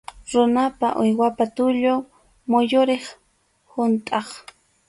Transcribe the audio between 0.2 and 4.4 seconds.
Runapa, uywapa tullun muyuriq huntʼaq.